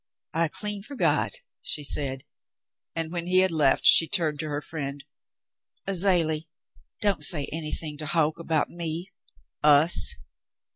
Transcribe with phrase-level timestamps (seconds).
[0.33, 1.31] *'I clean forgot,"
[1.61, 2.23] she said,
[2.95, 5.03] and when he had left, she turned to her friend.
[5.85, 6.47] "Azalie—
[7.03, 9.11] don't say anything to Hoke about me—
[9.83, 10.15] us.